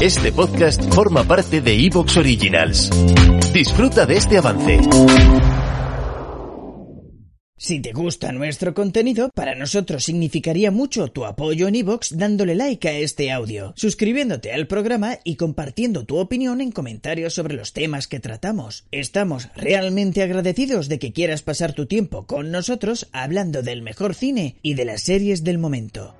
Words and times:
Este 0.00 0.32
podcast 0.32 0.82
forma 0.94 1.24
parte 1.24 1.60
de 1.60 1.74
Evox 1.86 2.16
Originals. 2.16 2.90
Disfruta 3.52 4.06
de 4.06 4.16
este 4.16 4.38
avance. 4.38 4.80
Si 7.62 7.80
te 7.80 7.92
gusta 7.92 8.32
nuestro 8.32 8.72
contenido, 8.72 9.28
para 9.34 9.54
nosotros 9.54 10.04
significaría 10.04 10.70
mucho 10.70 11.08
tu 11.08 11.26
apoyo 11.26 11.68
en 11.68 11.74
iVoox 11.74 12.16
dándole 12.16 12.54
like 12.54 12.88
a 12.88 12.98
este 12.98 13.30
audio, 13.30 13.74
suscribiéndote 13.76 14.50
al 14.54 14.66
programa 14.66 15.18
y 15.24 15.36
compartiendo 15.36 16.06
tu 16.06 16.16
opinión 16.16 16.62
en 16.62 16.72
comentarios 16.72 17.34
sobre 17.34 17.54
los 17.54 17.74
temas 17.74 18.08
que 18.08 18.18
tratamos. 18.18 18.86
Estamos 18.92 19.50
realmente 19.54 20.22
agradecidos 20.22 20.88
de 20.88 20.98
que 20.98 21.12
quieras 21.12 21.42
pasar 21.42 21.74
tu 21.74 21.84
tiempo 21.84 22.24
con 22.24 22.50
nosotros 22.50 23.08
hablando 23.12 23.62
del 23.62 23.82
mejor 23.82 24.14
cine 24.14 24.56
y 24.62 24.72
de 24.72 24.86
las 24.86 25.02
series 25.02 25.44
del 25.44 25.58
momento. 25.58 26.14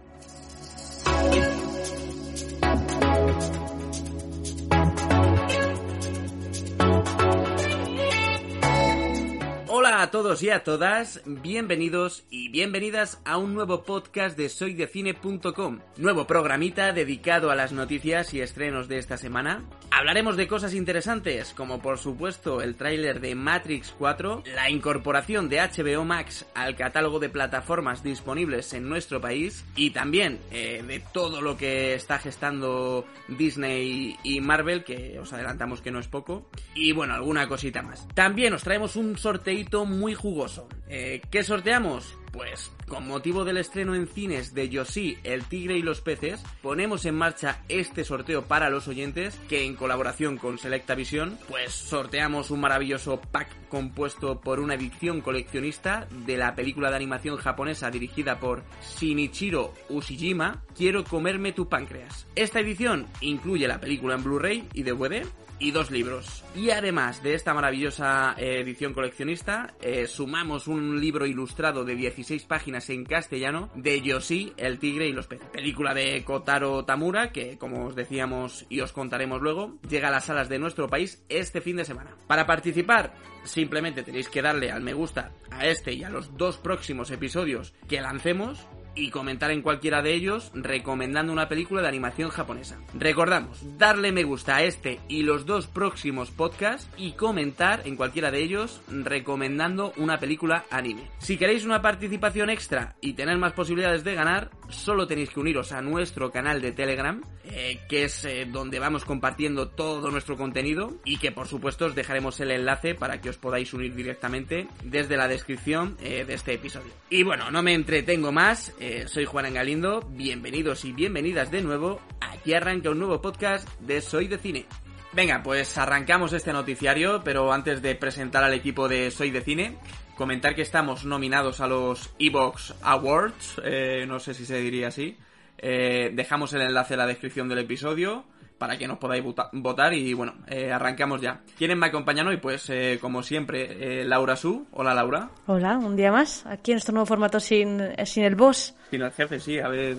A 10.10 10.18
todos 10.20 10.42
y 10.42 10.50
a 10.50 10.64
todas, 10.64 11.22
bienvenidos 11.24 12.24
y 12.30 12.48
bienvenidas 12.48 13.20
a 13.24 13.38
un 13.38 13.54
nuevo 13.54 13.84
podcast 13.84 14.36
de 14.36 14.48
soydecine.com, 14.48 15.78
nuevo 15.98 16.26
programita 16.26 16.92
dedicado 16.92 17.52
a 17.52 17.54
las 17.54 17.70
noticias 17.70 18.34
y 18.34 18.40
estrenos 18.40 18.88
de 18.88 18.98
esta 18.98 19.16
semana. 19.18 19.62
Hablaremos 19.92 20.36
de 20.36 20.48
cosas 20.48 20.74
interesantes, 20.74 21.54
como 21.54 21.80
por 21.80 21.98
supuesto 21.98 22.60
el 22.60 22.74
tráiler 22.74 23.20
de 23.20 23.36
Matrix 23.36 23.94
4, 23.96 24.42
la 24.52 24.68
incorporación 24.68 25.48
de 25.48 25.60
HBO 25.60 26.04
Max 26.04 26.44
al 26.54 26.74
catálogo 26.74 27.20
de 27.20 27.28
plataformas 27.28 28.02
disponibles 28.02 28.72
en 28.72 28.88
nuestro 28.88 29.20
país 29.20 29.64
y 29.76 29.90
también 29.90 30.40
eh, 30.50 30.82
de 30.84 30.98
todo 31.12 31.40
lo 31.40 31.56
que 31.56 31.94
está 31.94 32.18
gestando 32.18 33.04
Disney 33.28 34.16
y 34.24 34.40
Marvel, 34.40 34.82
que 34.82 35.20
os 35.20 35.32
adelantamos 35.32 35.82
que 35.82 35.92
no 35.92 36.00
es 36.00 36.08
poco, 36.08 36.48
y 36.74 36.90
bueno, 36.90 37.14
alguna 37.14 37.46
cosita 37.46 37.82
más. 37.82 38.08
También 38.14 38.54
os 38.54 38.64
traemos 38.64 38.96
un 38.96 39.16
sorteito 39.16 39.84
jugoso. 40.15 40.68
Eh, 40.88 41.20
¿Qué 41.30 41.45
sorteamos? 41.45 42.16
Pues 42.32 42.70
con 42.88 43.06
motivo 43.06 43.45
del 43.45 43.56
estreno 43.56 43.95
en 43.95 44.06
cines 44.06 44.54
de 44.54 44.68
Yoshi, 44.68 45.18
el 45.24 45.45
tigre 45.45 45.76
y 45.76 45.82
los 45.82 46.00
peces, 46.00 46.42
ponemos 46.62 47.04
en 47.04 47.14
marcha 47.14 47.62
este 47.68 48.04
sorteo 48.04 48.42
para 48.42 48.70
los 48.70 48.88
oyentes 48.88 49.38
que 49.48 49.64
en 49.64 49.74
colaboración 49.76 50.38
con 50.38 50.59
Selecta 50.59 50.95
Visión, 50.95 51.38
pues 51.48 51.72
sorteamos 51.72 52.50
un 52.50 52.60
maravilloso 52.60 53.20
pack 53.20 53.68
compuesto 53.68 54.40
por 54.40 54.60
una 54.60 54.74
edición 54.74 55.20
coleccionista 55.20 56.06
de 56.26 56.37
la 56.37 56.54
película 56.54 56.90
de 56.90 56.96
animación 56.96 57.37
japonesa 57.37 57.90
dirigida 57.90 58.38
por 58.38 58.62
Shinichiro 58.98 59.74
Ushijima, 59.88 60.62
Quiero 60.76 61.04
comerme 61.04 61.52
tu 61.52 61.68
páncreas. 61.68 62.26
Esta 62.34 62.60
edición 62.60 63.06
incluye 63.20 63.68
la 63.68 63.80
película 63.80 64.15
en 64.15 64.25
Blu-ray 64.25 64.69
y 64.72 64.82
DVD, 64.82 65.26
y 65.60 65.70
dos 65.70 65.91
libros. 65.91 66.42
Y 66.56 66.70
además 66.70 67.22
de 67.22 67.34
esta 67.34 67.54
maravillosa 67.54 68.34
eh, 68.37 68.60
edición 68.60 68.94
coleccionista, 68.94 69.75
eh, 69.81 70.06
sumamos 70.09 70.66
un 70.66 70.99
libro 70.99 71.26
ilustrado 71.26 71.84
de 71.84 71.94
16 72.20 72.44
páginas 72.44 72.91
en 72.91 73.04
castellano 73.06 73.70
de 73.75 74.03
Yoshi, 74.03 74.53
el 74.58 74.78
tigre 74.78 75.08
y 75.08 75.12
los 75.12 75.26
peces. 75.26 75.48
Película 75.48 75.94
de 75.94 76.22
Kotaro 76.22 76.84
Tamura, 76.84 77.32
que 77.32 77.56
como 77.56 77.86
os 77.86 77.97
decíamos 77.97 78.66
y 78.69 78.81
os 78.81 78.92
contaremos 78.92 79.41
luego, 79.41 79.78
llega 79.88 80.08
a 80.08 80.10
las 80.10 80.26
salas 80.26 80.50
de 80.50 80.58
nuestro 80.58 80.88
país 80.88 81.22
este 81.31 81.62
fin 81.62 81.76
de 81.76 81.86
semana. 81.86 82.14
Para 82.26 82.47
participar, 82.47 83.14
simplemente 83.44 84.03
tenéis 84.03 84.28
que 84.28 84.42
darle 84.42 84.70
al 84.70 84.82
me 84.82 84.92
gusta 84.92 85.32
a 85.50 85.66
este 85.66 85.94
y 85.94 86.04
a 86.04 86.10
los 86.10 86.36
dos 86.36 86.58
próximos 86.58 87.10
episodios 87.10 87.72
que 87.88 88.03
lancemos 88.03 88.66
y 88.95 89.11
comentar 89.11 89.51
en 89.51 89.62
cualquiera 89.62 90.03
de 90.03 90.15
ellos 90.15 90.51
recomendando 90.55 91.33
una 91.33 91.49
película 91.49 91.83
de 91.83 91.89
animación 91.89 92.31
japonesa. 92.31 92.78
Recordamos, 92.95 93.62
darle 93.78 94.12
me 94.12 94.25
gusta 94.25 94.56
a 94.56 94.62
este 94.62 95.01
y 95.09 95.23
los 95.23 95.47
dos 95.47 95.67
próximos 95.67 96.31
podcasts 96.31 96.89
y 96.97 97.12
comentar 97.12 97.83
en 97.84 97.97
cualquiera 97.97 98.31
de 98.31 98.43
ellos 98.43 98.81
recomendando 98.89 99.93
una 99.97 100.19
película 100.19 100.65
anime. 100.71 101.03
Si 101.19 101.37
queréis 101.37 101.65
una 101.65 101.83
participación 101.83 102.50
extra 102.50 102.97
y 103.00 103.15
tener 103.15 103.39
más 103.39 103.53
posibilidades 103.53 104.05
de 104.05 104.15
ganar, 104.15 104.50
solo 104.70 105.06
tenéis 105.06 105.31
que 105.31 105.41
uniros 105.41 105.72
a 105.72 105.82
nuestro 105.82 106.31
canal 106.31 106.60
de 106.60 106.72
Telegram, 106.72 107.22
eh, 107.44 107.81
que 107.88 108.04
es 108.04 108.25
eh, 108.25 108.47
donde 108.50 108.78
vamos 108.78 109.04
compartiendo 109.04 109.69
todo 109.69 110.10
nuestro 110.10 110.36
contenido 110.36 110.97
y 111.04 111.19
que 111.19 111.32
por 111.32 111.48
supuesto 111.48 111.86
os 111.86 111.94
dejaremos 111.94 112.41
el 112.41 112.50
enlace 112.50 112.94
para 112.94 113.20
que 113.20 113.31
os 113.31 113.38
podáis 113.38 113.72
unir 113.75 113.94
directamente 113.94 114.69
desde 114.84 115.16
la 115.16 115.28
descripción 115.28 115.97
eh, 116.00 116.25
de 116.25 116.34
este 116.34 116.54
episodio. 116.54 116.92
Y 117.08 117.22
bueno, 117.22 117.50
no 117.50 117.62
me 117.62 117.75
entretengo 117.75 118.32
más, 118.32 118.75
soy 119.06 119.25
Juan 119.25 119.47
Engalindo, 119.47 120.00
bienvenidos 120.10 120.84
y 120.84 120.92
bienvenidas 120.92 121.50
de 121.50 121.62
nuevo, 121.62 122.00
aquí 122.20 122.54
arranca 122.54 122.91
un 122.91 122.98
nuevo 122.98 123.20
podcast 123.20 123.69
de 123.81 124.00
Soy 124.00 124.28
de 124.28 124.38
Cine. 124.38 124.66
Venga, 125.12 125.42
pues 125.42 125.76
arrancamos 125.76 126.32
este 126.32 126.52
noticiario, 126.52 127.22
pero 127.25 127.52
antes 127.52 127.82
de 127.82 127.97
presentar 127.97 128.44
al 128.44 128.54
equipo 128.54 128.88
de 128.88 129.10
Soy 129.10 129.31
de 129.31 129.41
Cine, 129.41 129.76
comentar 130.20 130.54
que 130.54 130.60
estamos 130.60 131.06
nominados 131.06 131.62
a 131.62 131.66
los 131.66 132.10
Evox 132.19 132.75
Awards, 132.82 133.58
eh, 133.64 134.04
no 134.06 134.20
sé 134.20 134.34
si 134.34 134.44
se 134.44 134.60
diría 134.60 134.88
así. 134.88 135.16
Eh, 135.56 136.10
dejamos 136.12 136.53
el 136.53 136.60
enlace 136.60 136.92
en 136.92 136.98
la 136.98 137.06
descripción 137.06 137.48
del 137.48 137.60
episodio 137.60 138.25
para 138.58 138.76
que 138.76 138.86
nos 138.86 138.98
podáis 138.98 139.25
votar 139.25 139.94
y 139.94 140.12
bueno, 140.12 140.34
eh, 140.47 140.70
arrancamos 140.70 141.22
ya. 141.22 141.41
¿Quiénes 141.56 141.78
me 141.78 141.86
acompañan 141.86 142.28
hoy? 142.28 142.36
Pues 142.36 142.70
como 143.00 143.22
siempre, 143.22 144.04
Laura 144.04 144.36
Su. 144.36 144.66
Hola 144.72 144.92
Laura. 144.92 145.31
Hola, 145.47 145.78
un 145.78 145.97
día 145.97 146.12
más. 146.12 146.44
Aquí 146.44 146.72
en 146.72 146.76
este 146.76 146.92
nuevo 146.92 147.06
formato 147.06 147.41
sin, 147.41 147.81
sin 148.04 148.25
el 148.25 148.34
boss. 148.34 148.76
Sin 148.91 149.00
el 149.00 149.12
jefe, 149.12 149.41
sí, 149.41 149.58
a 149.58 149.69
ver. 149.69 149.97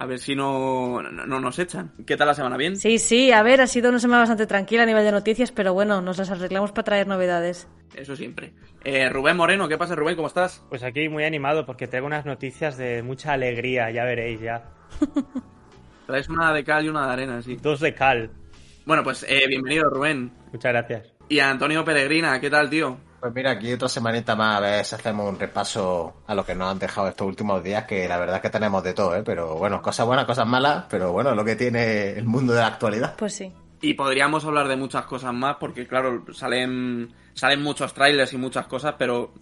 A 0.00 0.06
ver 0.06 0.18
si 0.18 0.34
no, 0.34 1.02
no, 1.02 1.40
nos 1.40 1.58
echan. 1.58 1.92
¿Qué 2.06 2.16
tal 2.16 2.28
la 2.28 2.32
semana? 2.32 2.56
¿Bien? 2.56 2.74
Sí, 2.74 2.98
sí, 2.98 3.32
a 3.32 3.42
ver, 3.42 3.60
ha 3.60 3.66
sido 3.66 3.90
una 3.90 3.98
semana 3.98 4.20
bastante 4.20 4.46
tranquila 4.46 4.84
a 4.84 4.86
nivel 4.86 5.04
de 5.04 5.12
noticias, 5.12 5.52
pero 5.52 5.74
bueno, 5.74 6.00
nos 6.00 6.16
las 6.16 6.30
arreglamos 6.30 6.72
para 6.72 6.84
traer 6.84 7.06
novedades. 7.06 7.68
Eso 7.94 8.16
siempre. 8.16 8.54
Eh, 8.82 9.10
Rubén 9.10 9.36
Moreno, 9.36 9.68
¿qué 9.68 9.76
pasa, 9.76 9.94
Rubén? 9.94 10.16
¿Cómo 10.16 10.28
estás? 10.28 10.64
Pues 10.70 10.82
aquí 10.84 11.10
muy 11.10 11.24
animado 11.24 11.66
porque 11.66 11.86
tengo 11.86 12.06
unas 12.06 12.24
noticias 12.24 12.78
de 12.78 13.02
mucha 13.02 13.34
alegría, 13.34 13.90
ya 13.90 14.04
veréis, 14.04 14.40
ya. 14.40 14.70
Traes 16.06 16.30
una 16.30 16.54
de 16.54 16.64
cal 16.64 16.86
y 16.86 16.88
una 16.88 17.06
de 17.06 17.12
arena, 17.12 17.42
sí. 17.42 17.56
Dos 17.56 17.80
de 17.80 17.92
cal. 17.92 18.30
Bueno, 18.86 19.04
pues 19.04 19.26
eh, 19.28 19.44
bienvenido, 19.48 19.90
Rubén. 19.90 20.32
Muchas 20.50 20.72
gracias. 20.72 21.12
Y 21.28 21.40
Antonio 21.40 21.84
Peregrina, 21.84 22.40
¿qué 22.40 22.48
tal, 22.48 22.70
tío? 22.70 22.96
Pues 23.20 23.34
mira, 23.34 23.50
aquí 23.50 23.70
otra 23.70 23.88
semanita 23.88 24.34
más 24.34 24.56
a 24.56 24.60
ver 24.60 24.84
si 24.84 24.94
hacemos 24.94 25.28
un 25.28 25.38
repaso 25.38 26.22
a 26.26 26.34
lo 26.34 26.44
que 26.44 26.54
nos 26.54 26.70
han 26.70 26.78
dejado 26.78 27.08
estos 27.08 27.26
últimos 27.26 27.62
días, 27.62 27.84
que 27.84 28.08
la 28.08 28.18
verdad 28.18 28.36
es 28.36 28.42
que 28.42 28.48
tenemos 28.48 28.82
de 28.82 28.94
todo, 28.94 29.14
¿eh? 29.14 29.22
Pero 29.22 29.56
bueno, 29.56 29.82
cosas 29.82 30.06
buenas, 30.06 30.24
cosas 30.24 30.46
malas, 30.46 30.86
pero 30.88 31.12
bueno, 31.12 31.34
lo 31.34 31.44
que 31.44 31.54
tiene 31.54 32.12
el 32.12 32.24
mundo 32.24 32.54
de 32.54 32.60
la 32.60 32.68
actualidad. 32.68 33.16
Pues 33.16 33.34
sí. 33.34 33.52
Y 33.82 33.92
podríamos 33.92 34.44
hablar 34.46 34.68
de 34.68 34.76
muchas 34.76 35.04
cosas 35.04 35.34
más, 35.34 35.56
porque 35.60 35.86
claro, 35.86 36.24
salen, 36.32 37.12
salen 37.34 37.62
muchos 37.62 37.92
trailers 37.92 38.32
y 38.32 38.38
muchas 38.38 38.66
cosas, 38.66 38.94
pero 38.98 39.34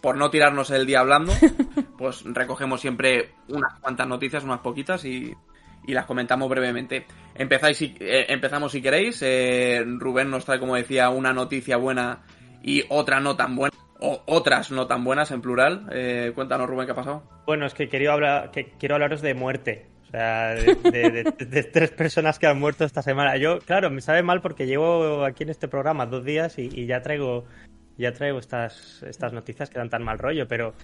por 0.00 0.16
no 0.16 0.30
tirarnos 0.30 0.70
el 0.70 0.86
día 0.86 1.00
hablando, 1.00 1.32
pues 1.98 2.22
recogemos 2.24 2.80
siempre 2.80 3.34
unas 3.48 3.80
cuantas 3.80 4.06
noticias, 4.06 4.44
unas 4.44 4.60
poquitas 4.60 5.04
y, 5.04 5.34
y 5.86 5.92
las 5.92 6.06
comentamos 6.06 6.48
brevemente. 6.48 7.06
Empezáis 7.34 7.76
si, 7.76 7.96
eh, 7.98 8.26
empezamos 8.28 8.70
si 8.70 8.80
queréis. 8.80 9.20
Eh, 9.22 9.84
Rubén 9.84 10.30
nos 10.30 10.44
trae, 10.44 10.60
como 10.60 10.76
decía, 10.76 11.10
una 11.10 11.32
noticia 11.32 11.76
buena 11.76 12.22
y 12.64 12.84
otra 12.88 13.20
no 13.20 13.36
tan 13.36 13.54
buena. 13.54 13.76
O 14.00 14.22
otras 14.26 14.70
no 14.70 14.86
tan 14.86 15.04
buenas 15.04 15.30
en 15.30 15.40
plural. 15.40 15.86
Eh, 15.92 16.32
cuéntanos, 16.34 16.68
Rubén, 16.68 16.86
¿qué 16.86 16.92
ha 16.92 16.96
pasado? 16.96 17.22
Bueno, 17.46 17.66
es 17.66 17.74
que 17.74 17.88
quiero, 17.88 18.12
hablar, 18.12 18.50
quiero 18.78 18.96
hablaros 18.96 19.22
de 19.22 19.34
muerte. 19.34 19.86
O 20.02 20.06
sea, 20.06 20.54
de, 20.54 21.68
tres 21.72 21.90
personas 21.90 22.38
que 22.38 22.46
han 22.46 22.58
muerto 22.58 22.84
esta 22.84 23.02
semana. 23.02 23.36
Yo, 23.36 23.58
claro, 23.60 23.90
me 23.90 24.00
sabe 24.00 24.22
mal 24.22 24.40
porque 24.40 24.66
llevo 24.66 25.24
aquí 25.24 25.44
en 25.44 25.50
este 25.50 25.68
programa 25.68 26.06
dos 26.06 26.24
días 26.24 26.58
y, 26.58 26.86
ya 26.86 27.02
traigo 27.02 27.44
ya 27.96 28.12
traigo 28.12 28.40
estas, 28.40 29.04
estas 29.04 29.32
noticias 29.32 29.70
que 29.70 29.78
dan 29.78 29.88
tan 29.88 30.02
mal 30.02 30.18
rollo, 30.18 30.48
pero 30.48 30.74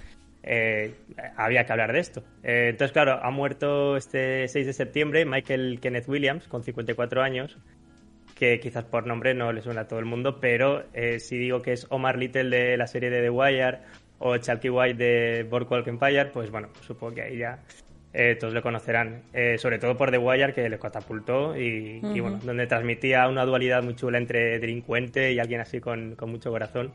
eh, 0.42 0.94
había 1.36 1.64
que 1.64 1.72
hablar 1.72 1.92
de 1.92 1.98
esto. 1.98 2.22
Eh, 2.42 2.68
entonces, 2.70 2.92
claro, 2.92 3.18
ha 3.22 3.30
muerto 3.30 3.96
este 3.96 4.46
6 4.46 4.66
de 4.66 4.72
septiembre 4.72 5.24
Michael 5.24 5.80
Kenneth 5.80 6.08
Williams, 6.08 6.46
con 6.46 6.62
54 6.62 7.22
años, 7.22 7.58
que 8.40 8.58
quizás 8.58 8.84
por 8.84 9.06
nombre 9.06 9.34
no 9.34 9.52
le 9.52 9.60
suena 9.60 9.82
a 9.82 9.86
todo 9.86 9.98
el 9.98 10.06
mundo, 10.06 10.40
pero 10.40 10.84
eh, 10.94 11.20
si 11.20 11.36
digo 11.36 11.60
que 11.60 11.74
es 11.74 11.86
Omar 11.90 12.16
Little 12.16 12.48
de 12.48 12.78
la 12.78 12.86
serie 12.86 13.10
de 13.10 13.20
The 13.20 13.28
Wire 13.28 13.78
o 14.18 14.34
Chalky 14.38 14.70
White 14.70 14.94
de 14.94 15.42
Boardwalk 15.42 15.86
Empire, 15.86 16.30
pues 16.32 16.50
bueno, 16.50 16.68
supongo 16.80 17.16
que 17.16 17.22
ahí 17.22 17.36
ya 17.36 17.58
eh, 18.14 18.36
todos 18.40 18.54
lo 18.54 18.62
conocerán, 18.62 19.24
eh, 19.34 19.58
sobre 19.58 19.78
todo 19.78 19.94
por 19.94 20.10
The 20.10 20.16
Wire, 20.16 20.54
que 20.54 20.70
le 20.70 20.78
catapultó 20.78 21.54
y, 21.54 22.00
y, 22.02 22.20
bueno, 22.20 22.40
donde 22.42 22.66
transmitía 22.66 23.28
una 23.28 23.44
dualidad 23.44 23.82
muy 23.82 23.94
chula 23.94 24.16
entre 24.16 24.58
delincuente 24.58 25.34
y 25.34 25.38
alguien 25.38 25.60
así 25.60 25.78
con, 25.78 26.16
con 26.16 26.30
mucho 26.30 26.50
corazón. 26.50 26.94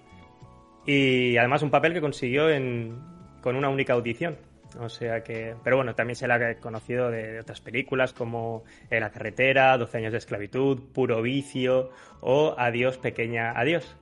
Y 0.87 1.37
además 1.37 1.61
un 1.61 1.69
papel 1.69 1.93
que 1.93 2.01
consiguió 2.01 2.49
en, 2.49 2.97
con 3.41 3.55
una 3.55 3.69
única 3.69 3.93
audición. 3.93 4.35
O 4.79 4.89
sea 4.89 5.23
que, 5.23 5.55
pero 5.63 5.77
bueno, 5.77 5.95
también 5.95 6.15
se 6.15 6.27
la 6.27 6.35
ha 6.35 6.55
conocido 6.55 7.09
de, 7.09 7.39
otras 7.39 7.61
películas 7.61 8.13
como 8.13 8.63
La 8.89 9.11
carretera, 9.11 9.77
12 9.77 9.97
años 9.97 10.11
de 10.11 10.17
esclavitud, 10.17 10.79
Puro 10.93 11.21
vicio 11.21 11.91
o 12.21 12.55
Adiós 12.57 12.97
pequeña 12.97 13.51
adiós. 13.51 13.97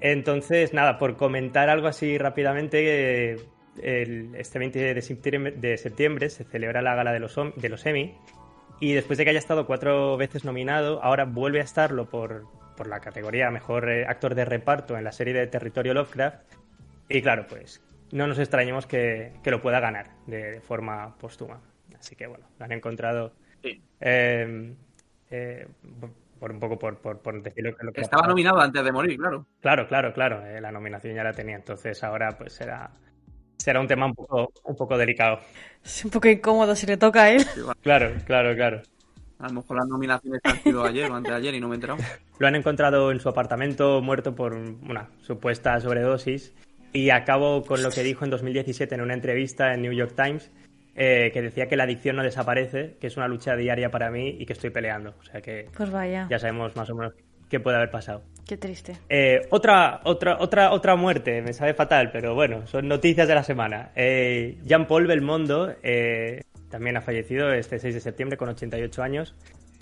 Entonces, 0.00 0.72
nada, 0.72 0.98
por 0.98 1.16
comentar 1.16 1.68
algo 1.68 1.88
así 1.88 2.18
rápidamente, 2.18 3.32
el, 3.82 4.34
este 4.36 4.58
20 4.58 4.94
de 4.94 5.02
septiembre, 5.02 5.52
de 5.52 5.76
septiembre, 5.76 6.30
se 6.30 6.44
celebra 6.44 6.82
la 6.82 6.94
gala 6.94 7.12
de 7.12 7.20
los, 7.20 7.36
de 7.56 7.68
los 7.68 7.84
Emmy 7.84 8.16
y 8.80 8.92
después 8.92 9.18
de 9.18 9.24
que 9.24 9.30
haya 9.30 9.38
estado 9.38 9.66
cuatro 9.66 10.16
veces 10.16 10.44
nominado, 10.44 11.02
ahora 11.02 11.24
vuelve 11.24 11.60
a 11.60 11.64
estarlo 11.64 12.08
por, 12.08 12.44
por 12.76 12.86
la 12.86 13.00
categoría 13.00 13.50
Mejor 13.50 13.90
eh, 13.90 14.06
Actor 14.06 14.34
de 14.34 14.44
Reparto 14.44 14.96
en 14.96 15.04
la 15.04 15.12
serie 15.12 15.34
de 15.34 15.46
Territorio 15.48 15.94
Lovecraft. 15.94 16.38
Y 17.08 17.20
claro, 17.20 17.46
pues 17.48 17.82
no 18.12 18.26
nos 18.26 18.38
extrañemos 18.38 18.86
que, 18.86 19.32
que 19.42 19.50
lo 19.50 19.60
pueda 19.60 19.80
ganar 19.80 20.10
de, 20.26 20.52
de, 20.52 20.60
forma 20.60 21.16
póstuma. 21.18 21.60
Así 21.98 22.16
que 22.16 22.26
bueno, 22.26 22.46
lo 22.58 22.64
han 22.64 22.72
encontrado. 22.72 23.32
Sí. 23.62 23.82
Eh, 24.00 24.74
eh, 25.30 25.66
por 26.38 26.52
un 26.52 26.60
poco 26.60 26.78
por, 26.78 26.98
por, 26.98 27.18
por 27.18 27.42
decirlo 27.42 27.76
que 27.76 27.84
lo 27.84 27.92
que 27.92 28.00
estaba 28.00 28.26
nominado 28.26 28.60
antes 28.60 28.82
de 28.84 28.92
morir, 28.92 29.18
claro. 29.18 29.46
Claro, 29.60 29.88
claro, 29.88 30.12
claro. 30.12 30.46
Eh, 30.46 30.60
la 30.60 30.70
nominación 30.70 31.14
ya 31.14 31.24
la 31.24 31.32
tenía, 31.32 31.56
entonces 31.56 32.02
ahora 32.04 32.30
pues 32.38 32.52
será 32.52 32.90
será 33.56 33.80
un 33.80 33.88
tema 33.88 34.06
un 34.06 34.14
poco 34.14 34.52
un 34.64 34.76
poco 34.76 34.96
delicado. 34.96 35.40
Es 35.84 36.04
un 36.04 36.10
poco 36.10 36.28
incómodo 36.28 36.74
si 36.76 36.86
le 36.86 36.96
toca 36.96 37.24
a 37.24 37.30
él. 37.30 37.44
Claro, 37.82 38.12
claro, 38.24 38.54
claro. 38.54 38.82
A 39.40 39.48
lo 39.48 39.54
mejor 39.54 39.76
las 39.76 39.86
nominaciones 39.86 40.40
han 40.44 40.62
sido 40.62 40.84
ayer 40.84 41.10
o 41.10 41.14
antes 41.14 41.30
de 41.30 41.38
ayer 41.38 41.54
y 41.54 41.60
no 41.60 41.68
me 41.68 41.74
he 41.74 41.76
enterado. 41.76 42.00
Lo 42.38 42.46
han 42.46 42.56
encontrado 42.56 43.10
en 43.10 43.20
su 43.20 43.28
apartamento 43.28 44.00
muerto 44.00 44.34
por 44.34 44.54
una 44.54 45.08
supuesta 45.20 45.80
sobredosis 45.80 46.54
y 46.92 47.10
acabo 47.10 47.62
con 47.64 47.82
lo 47.82 47.90
que 47.90 48.02
dijo 48.02 48.24
en 48.24 48.30
2017 48.30 48.94
en 48.94 49.00
una 49.00 49.14
entrevista 49.14 49.74
en 49.74 49.82
New 49.82 49.92
York 49.92 50.14
Times 50.16 50.50
eh, 50.94 51.30
que 51.32 51.42
decía 51.42 51.66
que 51.66 51.76
la 51.76 51.84
adicción 51.84 52.16
no 52.16 52.22
desaparece, 52.22 52.96
que 53.00 53.06
es 53.06 53.16
una 53.16 53.28
lucha 53.28 53.54
diaria 53.54 53.90
para 53.90 54.10
mí 54.10 54.36
y 54.38 54.46
que 54.46 54.52
estoy 54.52 54.70
peleando. 54.70 55.14
O 55.20 55.24
sea 55.24 55.40
que 55.40 55.66
pues 55.76 55.90
vaya. 55.90 56.26
ya 56.28 56.38
sabemos 56.38 56.74
más 56.74 56.90
o 56.90 56.94
menos 56.94 57.14
qué 57.48 57.60
puede 57.60 57.76
haber 57.76 57.90
pasado. 57.90 58.22
Qué 58.46 58.56
triste. 58.56 58.96
Eh, 59.08 59.42
otra, 59.50 60.00
otra, 60.04 60.38
otra, 60.40 60.72
otra 60.72 60.96
muerte, 60.96 61.42
me 61.42 61.52
sabe 61.52 61.74
fatal, 61.74 62.10
pero 62.12 62.34
bueno, 62.34 62.66
son 62.66 62.88
noticias 62.88 63.28
de 63.28 63.34
la 63.34 63.42
semana. 63.42 63.92
Eh, 63.94 64.58
Jean-Paul 64.64 65.06
Belmondo 65.06 65.74
eh, 65.82 66.42
también 66.70 66.96
ha 66.96 67.00
fallecido 67.00 67.52
este 67.52 67.78
6 67.78 67.94
de 67.94 68.00
septiembre 68.00 68.36
con 68.36 68.48
88 68.48 69.02
años. 69.02 69.34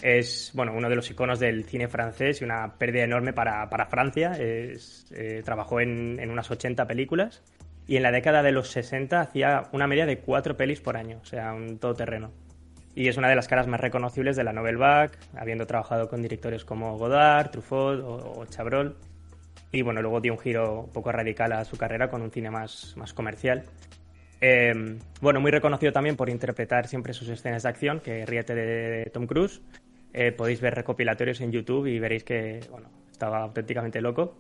Es 0.03 0.51
bueno, 0.55 0.73
uno 0.75 0.89
de 0.89 0.97
los 0.97 1.11
iconos 1.11 1.39
del 1.39 1.65
cine 1.65 1.89
francés 1.89 2.41
y 2.41 2.45
una 2.45 2.75
pérdida 2.77 3.05
enorme 3.05 3.33
para, 3.33 3.69
para 3.71 3.87
Francia. 3.87 4.33
Eh, 4.39 4.79
trabajó 5.45 5.81
en, 5.81 6.19
en 6.21 6.31
unas 6.31 6.51
80 6.51 6.87
películas 6.87 7.43
y 7.87 7.97
en 7.97 8.03
la 8.03 8.11
década 8.11 8.43
de 8.43 8.53
los 8.53 8.69
60 8.71 9.21
hacía 9.21 9.69
una 9.73 9.87
media 9.87 10.07
de 10.07 10.19
cuatro 10.19 10.57
pelis 10.57 10.81
por 10.81 10.97
año, 10.97 11.21
o 11.23 11.25
sea, 11.25 11.53
un 11.55 11.79
todoterreno. 11.79 12.33
Y 12.95 13.09
es 13.09 13.17
una 13.17 13.29
de 13.29 13.37
las 13.37 13.47
caras 13.47 13.67
más 13.67 13.81
reconocibles 13.81 14.37
de 14.37 14.45
la 14.45 14.53
Nouvelle 14.53 14.79
Vague, 14.79 15.13
habiendo 15.37 15.67
trabajado 15.67 16.09
con 16.09 16.23
directores 16.23 16.65
como 16.65 16.97
Godard, 16.97 17.51
Truffaut 17.51 18.01
o, 18.01 18.41
o 18.41 18.47
Chabrol. 18.47 18.97
Y 19.71 19.83
bueno, 19.83 20.01
luego 20.01 20.21
dio 20.21 20.33
un 20.33 20.39
giro 20.39 20.81
un 20.81 20.93
poco 20.93 21.13
radical 21.13 21.53
a 21.53 21.65
su 21.65 21.77
carrera 21.77 22.09
con 22.09 22.23
un 22.23 22.31
cine 22.31 22.51
más, 22.51 22.95
más 22.97 23.13
comercial. 23.13 23.65
Eh, 24.41 24.99
bueno, 25.21 25.41
muy 25.41 25.51
reconocido 25.51 25.93
también 25.93 26.17
por 26.17 26.29
interpretar 26.29 26.89
siempre 26.89 27.13
sus 27.13 27.29
escenas 27.29 27.63
de 27.63 27.69
acción, 27.69 28.01
que 28.01 28.25
ríete 28.27 28.55
de, 28.55 28.67
de 28.67 29.11
Tom 29.11 29.27
Cruise. 29.27 29.61
Eh, 30.19 30.33
podéis 30.33 30.63
ver 30.63 30.75
recopilatorios 30.75 31.43
en 31.43 31.53
YouTube 31.53 31.89
y 31.89 31.99
veréis 31.99 32.25
que 32.25 32.61
bueno, 32.71 32.89
estaba 33.13 33.43
auténticamente 33.43 34.01
loco 34.01 34.35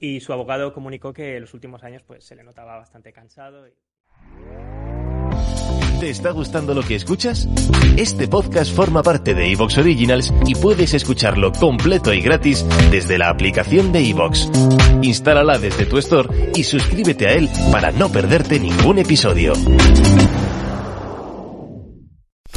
y 0.00 0.18
su 0.18 0.32
abogado 0.32 0.72
comunicó 0.72 1.12
que 1.12 1.36
en 1.36 1.42
los 1.42 1.54
últimos 1.54 1.84
años 1.84 2.02
pues 2.02 2.24
se 2.24 2.34
le 2.34 2.42
notaba 2.42 2.76
bastante 2.76 3.12
cansado. 3.12 3.64
¿Te 6.00 6.10
está 6.10 6.32
gustando 6.32 6.74
lo 6.74 6.82
que 6.82 6.96
escuchas? 6.96 7.48
Este 7.96 8.26
podcast 8.26 8.74
forma 8.74 9.04
parte 9.04 9.34
de 9.34 9.52
Evox 9.52 9.78
Originals 9.78 10.34
y 10.44 10.56
puedes 10.56 10.94
escucharlo 10.94 11.52
completo 11.52 12.12
y 12.12 12.20
gratis 12.20 12.66
desde 12.90 13.18
la 13.18 13.30
aplicación 13.30 13.92
de 13.92 14.10
Evox. 14.10 14.50
Instálala 15.00 15.58
desde 15.58 15.86
tu 15.86 15.98
store 15.98 16.50
y 16.56 16.64
suscríbete 16.64 17.28
a 17.28 17.34
él 17.34 17.48
para 17.70 17.92
no 17.92 18.10
perderte 18.10 18.58
ningún 18.58 18.98
episodio. 18.98 19.52